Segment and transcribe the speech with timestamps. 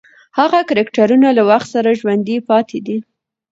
[0.37, 2.97] هغې کرکټرونه له وخت سره ژوندۍ پاتې دي.